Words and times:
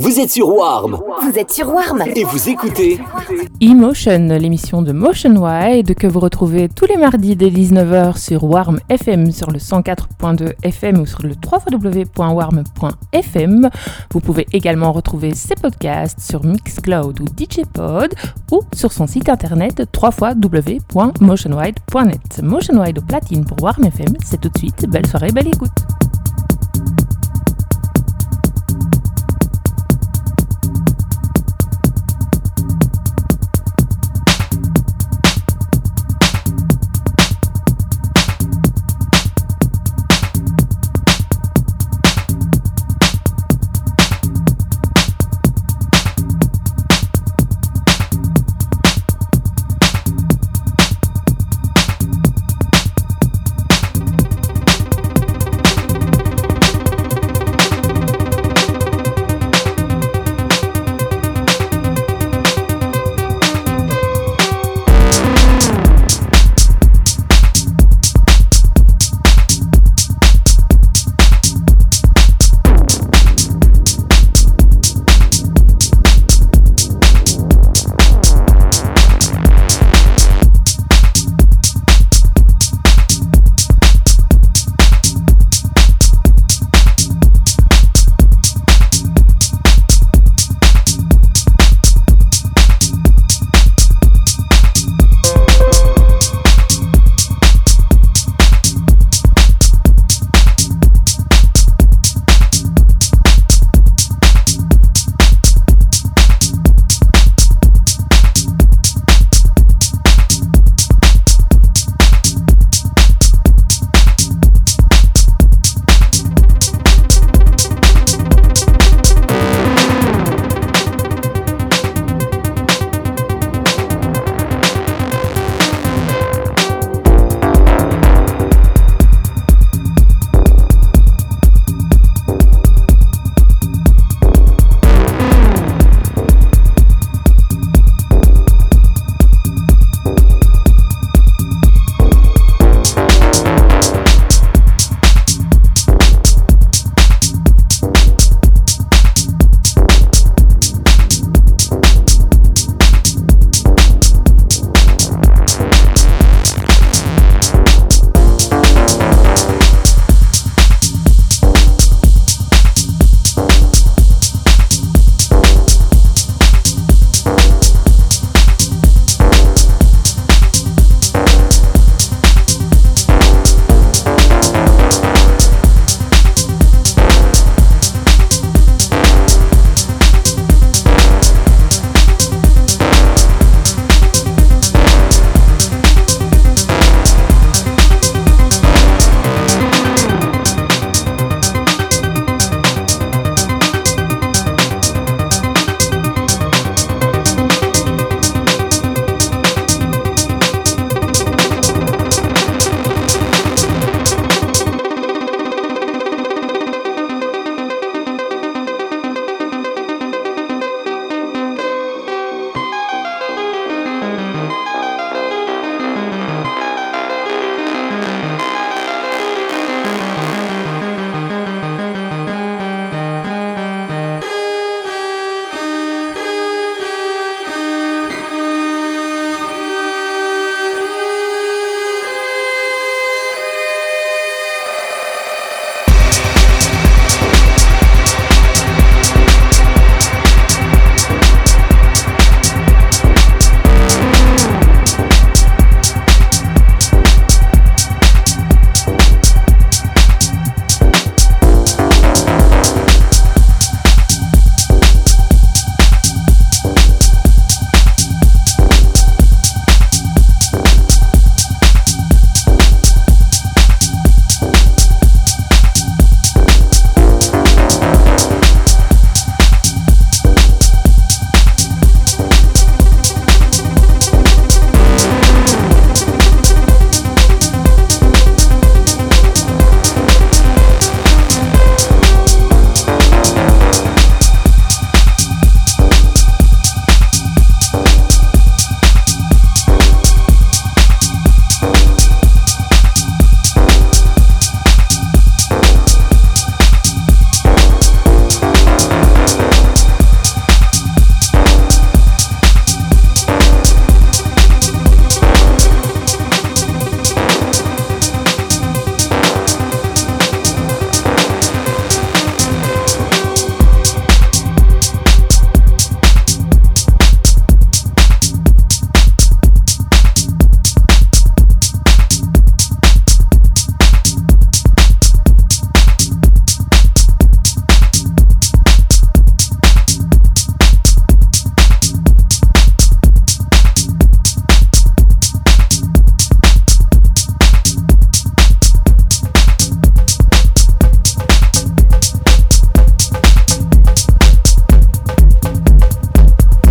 Vous 0.00 0.20
êtes 0.20 0.30
sur 0.30 0.48
Warm 0.48 1.00
Vous 1.22 1.36
êtes 1.36 1.50
sur 1.50 1.74
Warm 1.74 2.04
et 2.14 2.22
vous 2.22 2.48
écoutez 2.48 3.00
Emotion, 3.60 4.28
l'émission 4.28 4.80
de 4.80 4.92
Motion 4.92 5.34
Wide 5.34 5.96
que 5.96 6.06
vous 6.06 6.20
retrouvez 6.20 6.68
tous 6.68 6.86
les 6.86 6.96
mardis 6.96 7.34
dès 7.34 7.50
19h 7.50 8.16
sur 8.16 8.44
Warm 8.44 8.78
FM 8.88 9.32
sur 9.32 9.50
le 9.50 9.58
104.2 9.58 10.52
FM 10.62 11.00
ou 11.00 11.06
sur 11.06 11.22
le 11.22 11.34
www.warm.fm. 11.34 13.70
Vous 14.12 14.20
pouvez 14.20 14.46
également 14.52 14.92
retrouver 14.92 15.34
ses 15.34 15.56
podcasts 15.56 16.20
sur 16.20 16.44
Mixcloud 16.44 17.20
ou 17.20 17.24
DJpod 17.24 18.14
ou 18.52 18.60
sur 18.72 18.92
son 18.92 19.08
site 19.08 19.28
internet 19.28 19.82
www.motionwide.net. 20.00 22.40
Motion 22.44 22.80
Wide 22.80 23.00
au 23.00 23.02
platine 23.02 23.44
pour 23.44 23.60
Warm 23.60 23.82
FM, 23.82 24.14
c'est 24.24 24.40
tout 24.40 24.48
de 24.48 24.58
suite. 24.58 24.88
Belle 24.88 25.08
soirée, 25.08 25.32
belle 25.32 25.48
écoute. 25.48 25.74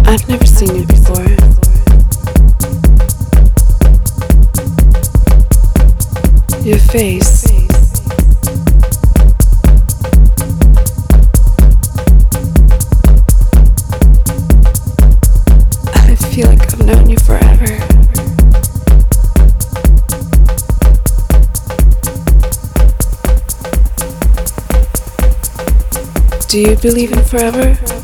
I've 0.09 0.25
never 0.29 0.45
seen 0.45 0.73
you 0.73 0.85
before. 0.85 1.21
Your 6.63 6.79
face. 6.79 7.43
I 15.93 16.15
feel 16.15 16.47
like 16.47 16.61
I've 16.61 16.85
known 16.85 17.09
you 17.09 17.17
forever. 17.17 17.67
Do 26.47 26.61
you 26.61 26.77
believe 26.77 27.11
in 27.11 27.23
forever? 27.25 27.96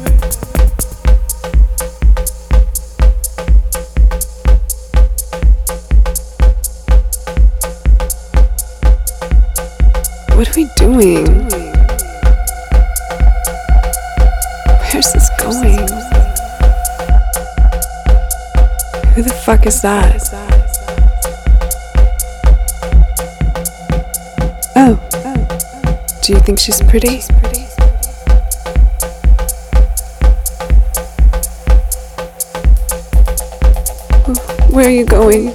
Fuck 19.63 19.68
is 19.68 19.81
that? 19.81 20.21
Oh. 24.75 26.19
Do 26.21 26.33
you 26.33 26.39
think 26.39 26.60
she's 26.60 26.81
pretty? 26.81 27.21
Where 34.74 34.88
are 34.88 34.92
you 34.92 35.06
going? 35.06 35.45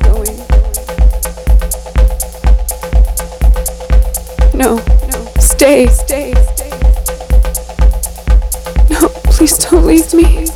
No. 4.54 4.76
No, 4.76 5.32
stay. 5.38 5.86
Stay. 5.88 6.34
Stay. 6.54 6.70
No, 8.90 9.08
please 9.24 9.58
don't 9.58 9.86
leave 9.86 10.14
me. 10.14 10.47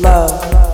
Love. 0.00 0.69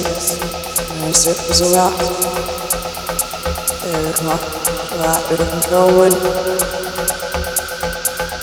Best 0.00 0.38
sweets. 0.38 0.40
And 1.02 1.14
circles 1.16 1.60
around. 1.74 1.98
There, 3.82 4.12
come 4.14 4.28
on. 4.28 4.38
Right, 4.98 5.22
bit 5.28 5.40
of 5.40 5.48
control 5.50 5.88
wood. 5.96 6.14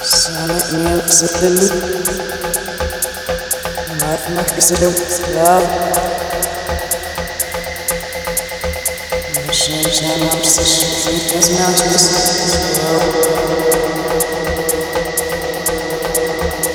Sana 0.03 0.59
and 0.73 0.87
exit 0.99 1.31
the 1.39 1.49
loop. 1.49 1.73
Life 4.35 4.55
be 4.55 4.61
so 4.61 4.75
love. 5.35 5.65
Shame, 9.51 9.89
shame, 9.89 10.27
obsession, 10.27 10.89
as 11.37 11.47
mountains. 11.57 12.05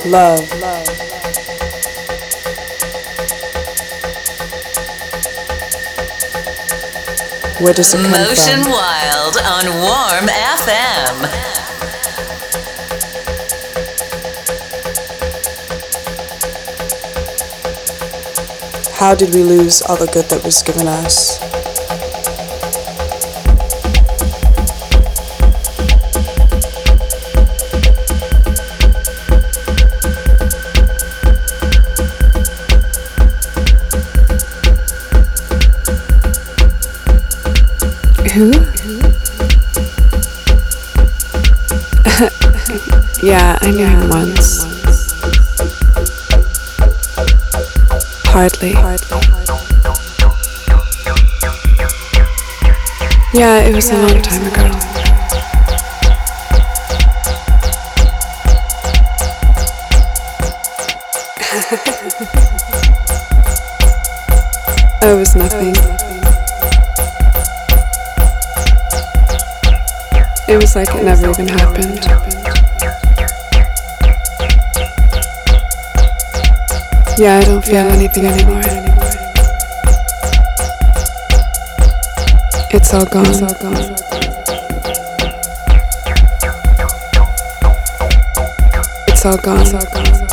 Love. 0.07 0.63
Where 7.61 7.73
does 7.73 7.94
it 7.94 7.99
come 8.02 8.11
Motion 8.11 8.62
from? 8.64 8.73
Wild 8.73 9.37
on 9.38 9.64
Warm 9.80 10.26
FM. 10.28 11.54
How 18.94 19.14
did 19.14 19.34
we 19.34 19.42
lose 19.42 19.82
all 19.82 19.96
the 19.96 20.06
good 20.06 20.30
that 20.30 20.42
was 20.44 20.62
given 20.62 20.88
us? 20.88 21.44
Who? 38.35 38.50
yeah, 43.23 43.57
I 43.61 43.71
knew 43.71 43.87
him 43.87 44.09
once. 44.09 44.64
Hardly. 48.26 48.73
Yeah, 53.33 53.62
it 53.62 53.73
was 53.73 53.91
a 53.91 53.99
long 53.99 54.21
time 54.21 54.47
ago. 54.49 54.74
Never 71.04 71.28
even 71.28 71.46
happened. 71.46 72.02
Yeah, 77.18 77.40
I 77.40 77.44
don't 77.44 77.62
feel 77.62 77.76
anything 77.76 78.25
anymore. 78.25 78.62
It's 82.70 82.94
all 82.94 83.04
gone. 83.04 83.26
It's 83.26 83.42
all 83.42 83.54
gone. 83.61 83.75
It's 89.08 89.26
all 89.26 89.37
gone. 89.37 89.61
It's 89.61 89.75
all 89.75 89.84
gone. 89.92 90.24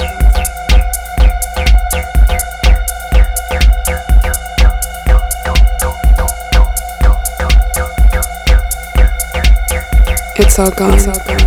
It's 10.43 10.57
all 10.57 10.71
gone. 10.71 10.95
It's 10.95 11.07
all 11.07 11.13
gone. 11.13 11.37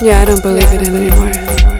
Yeah, 0.00 0.22
I 0.22 0.24
don't 0.24 0.42
believe 0.42 0.72
it 0.72 0.88
anymore. 0.88 1.28
It 1.28 1.36
anymore. 1.36 1.78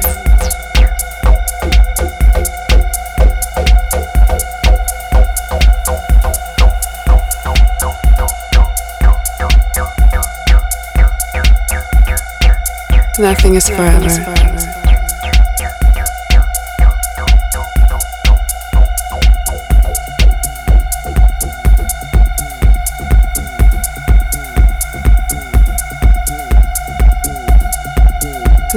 Nothing 13.18 13.54
is 13.54 13.68
forever. 13.68 14.00
Nothing 14.00 14.04
is 14.04 14.18
forever. 14.18 14.37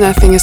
Nothing 0.01 0.33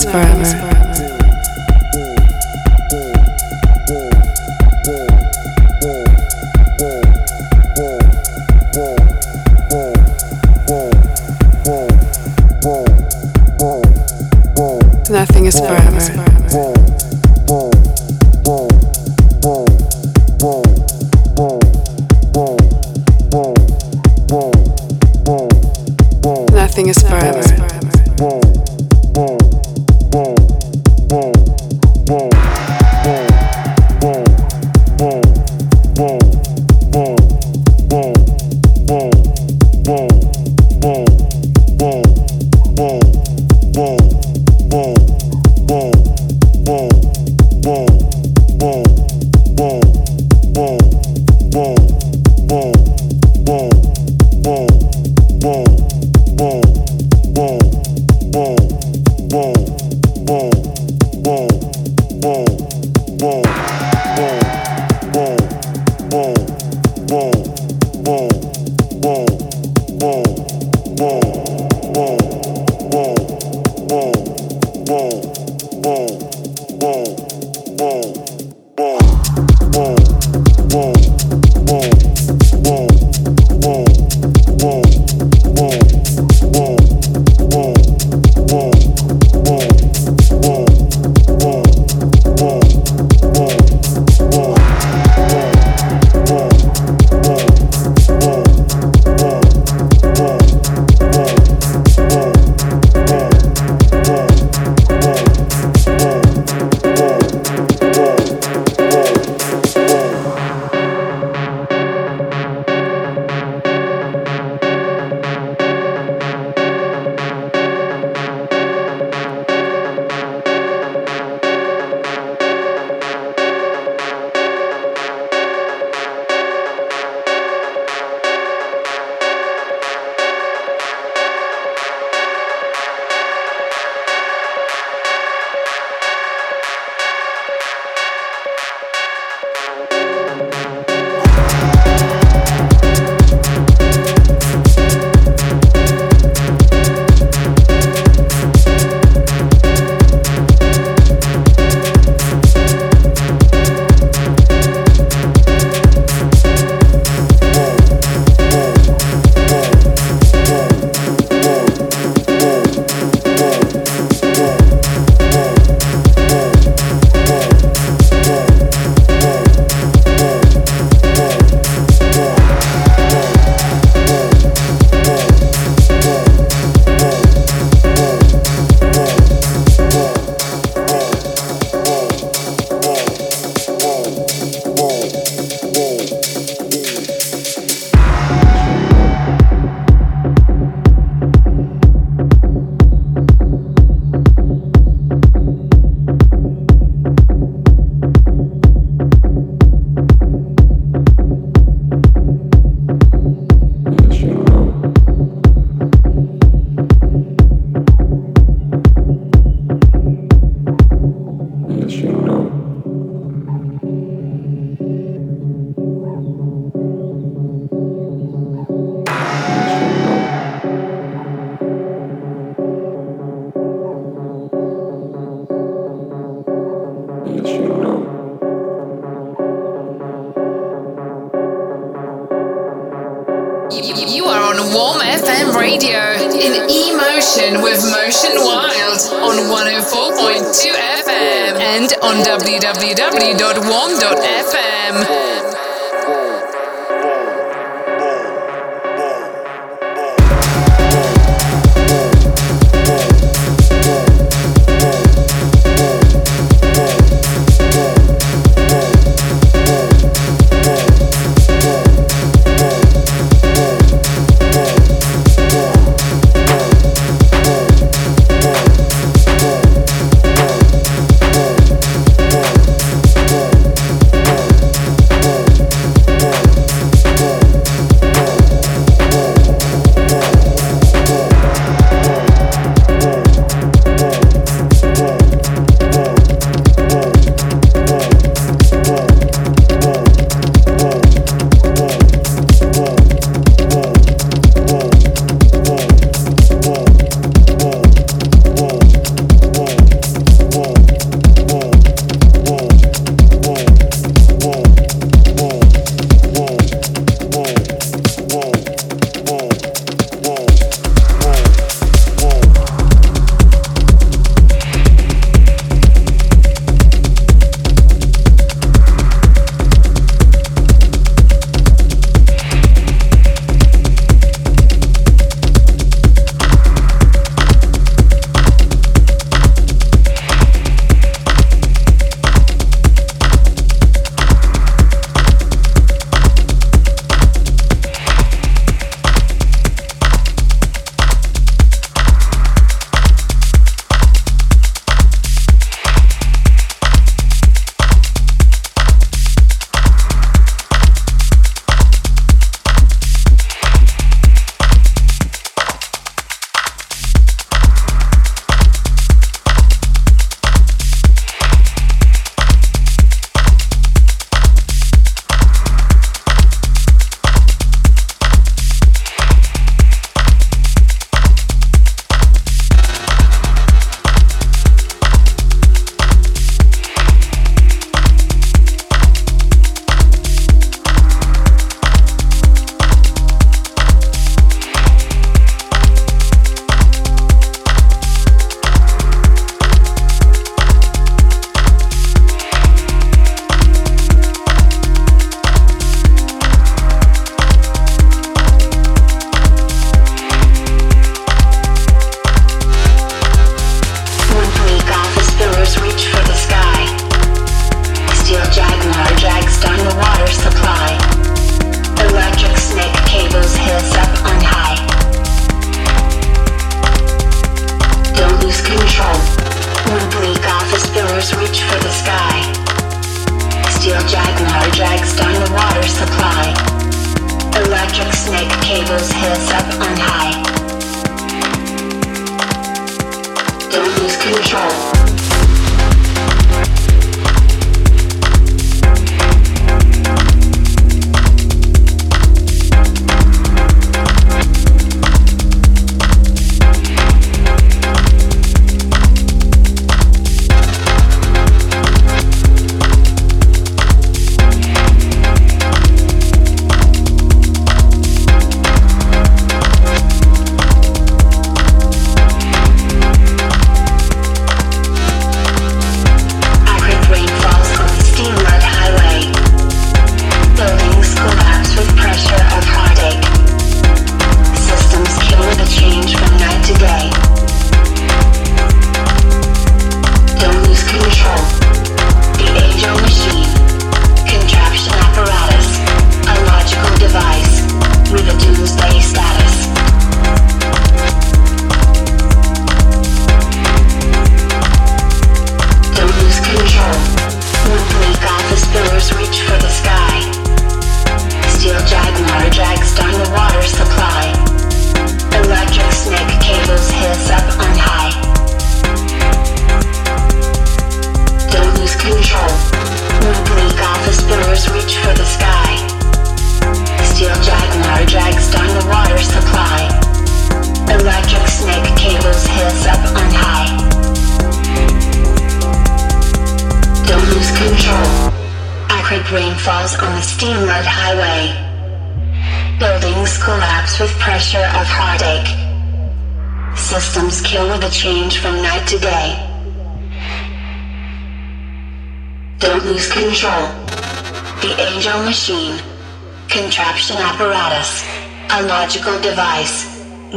You 233.80 234.24
are 234.24 234.42
on 234.42 234.58
Warm 234.74 234.98
FM 234.98 235.54
Radio 235.54 236.00
in 236.34 236.52
Emotion 236.66 237.62
with 237.62 237.78
Motion 237.92 238.34
Wide 238.42 238.98
on 239.22 239.36
104.2 239.46 240.74
FM 240.74 241.60
and 241.60 241.94
on 242.02 242.16
www.warm.fm. 242.24 243.38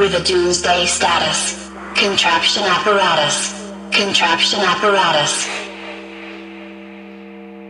with 0.02 0.16
a 0.16 0.24
doomsday 0.24 0.88
status. 0.88 1.70
Contraption 1.94 2.64
apparatus. 2.64 3.54
Contraption 3.92 4.60
apparatus. 4.62 5.48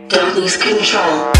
Don't 0.08 0.34
lose 0.34 0.56
control. 0.56 1.31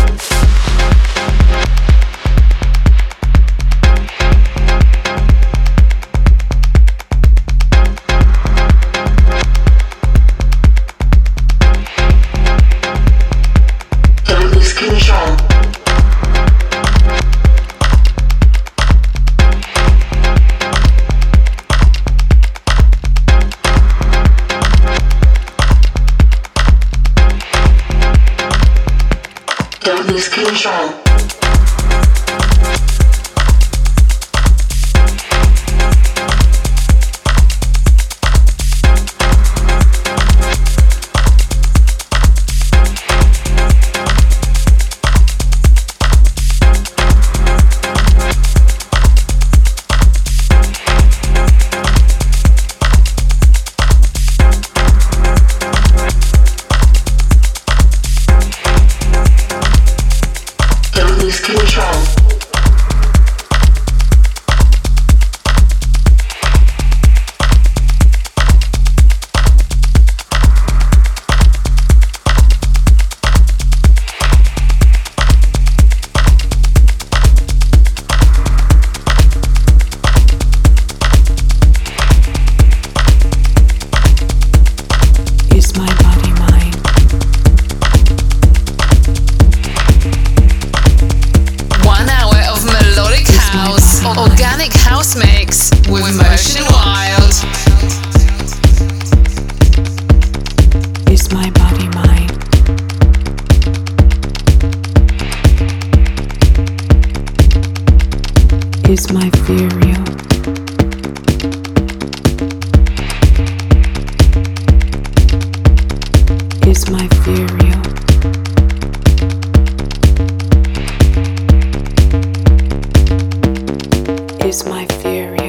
is 124.52 124.66
my 124.66 124.84
fury. 125.00 125.48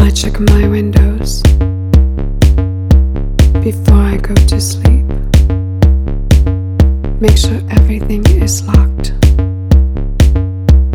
I 0.00 0.10
check 0.20 0.40
my 0.40 0.66
windows 0.66 1.42
before 3.66 4.04
I 4.12 4.16
go 4.16 4.34
to 4.34 4.58
sleep. 4.58 5.08
Make 7.20 7.36
sure 7.36 7.60
everything 7.78 8.24
is 8.40 8.66
locked. 8.66 9.08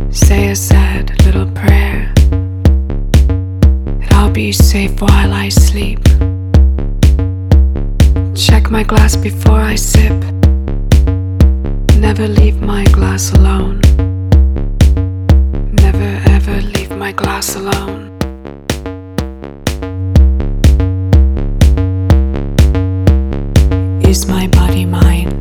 Say 0.09 0.49
a 0.49 0.55
sad 0.55 1.03
little 1.23 1.49
prayer 1.51 2.11
that 3.99 4.11
I'll 4.13 4.31
be 4.31 4.51
safe 4.51 4.99
while 4.99 5.33
I 5.33 5.49
sleep. 5.49 6.03
Check 8.35 8.71
my 8.71 8.83
glass 8.83 9.15
before 9.15 9.61
I 9.73 9.75
sip 9.75 10.16
glass 13.17 13.31
alone. 13.31 13.79
Never 15.73 16.21
ever 16.29 16.61
leave 16.61 16.91
my 16.95 17.11
glass 17.11 17.55
alone. 17.55 18.11
Is 24.03 24.27
my 24.27 24.45
body 24.49 24.85
mine? 24.85 25.33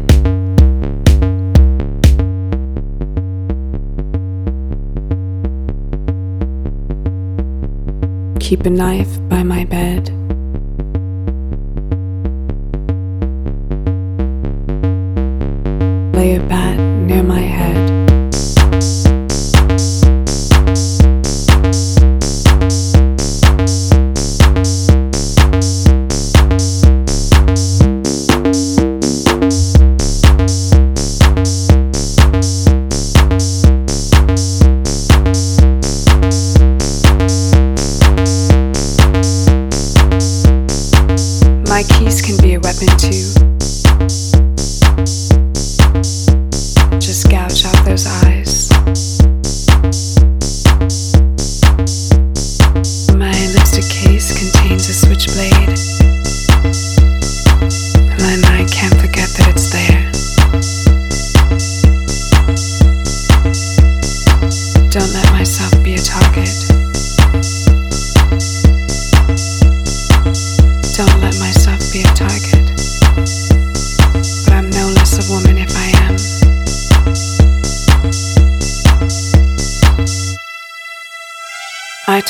Keep 8.41 8.65
a 8.65 8.71
knife 8.71 9.16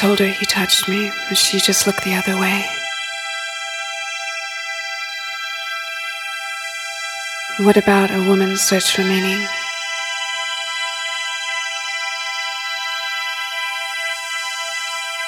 shoulder 0.07 0.29
he 0.29 0.47
touched 0.47 0.89
me, 0.89 1.11
and 1.29 1.37
she 1.37 1.59
just 1.59 1.85
looked 1.85 2.05
the 2.05 2.15
other 2.15 2.39
way. 2.39 2.65
What 7.59 7.77
about 7.77 8.13
a 8.13 8.23
woman's 8.23 8.61
search 8.61 8.95
for 8.95 9.03
meaning? 9.03 9.41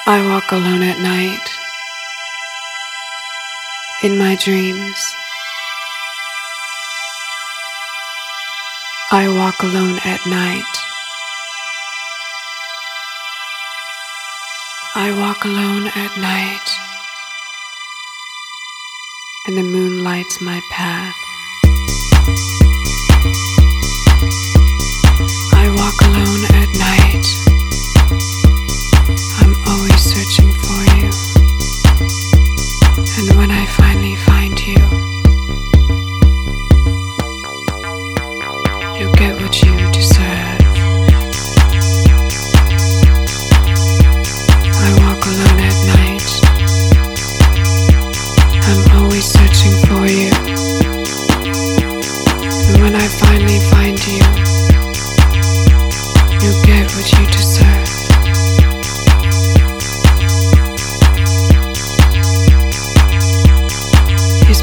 I 0.07 0.25
walk 0.29 0.49
alone 0.53 0.83
at 0.83 0.99
night, 0.99 1.45
in 4.01 4.17
my 4.17 4.37
dreams. 4.37 4.99
I 9.11 9.27
walk 9.27 9.61
alone 9.61 9.99
at 10.05 10.25
night. 10.25 10.88
I 14.95 15.11
walk 15.11 15.45
alone 15.45 15.87
at 15.87 16.17
night, 16.17 16.67
and 19.45 19.55
the 19.55 19.63
moon 19.63 20.03
lights 20.03 20.41
my 20.41 20.59
path. 20.71 21.15
I 25.53 25.69
walk 25.77 26.01
alone 26.01 26.43
at 26.55 26.69
night. 26.77 27.48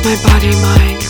my 0.07 0.15
body 0.23 0.53
mind. 0.63 1.07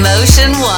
Motion 0.00 0.52
One. 0.60 0.77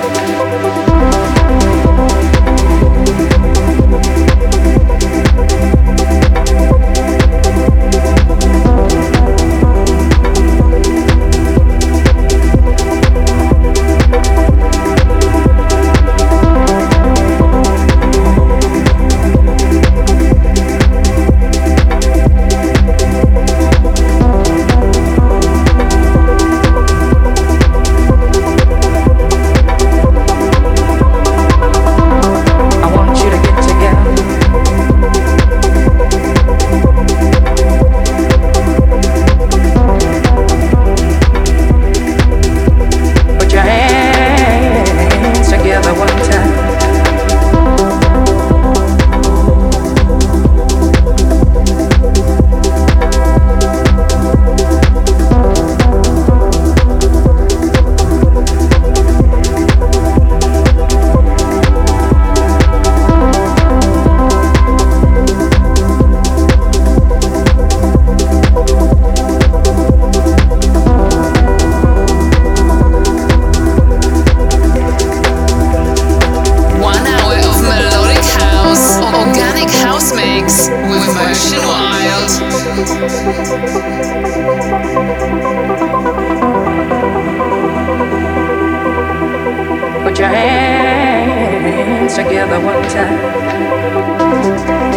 one 92.63 92.81
time. 92.89 93.19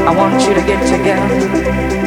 I 0.07 0.15
want 0.15 0.43
you 0.47 0.55
to 0.55 0.61
get 0.61 0.81
together. 0.87 2.04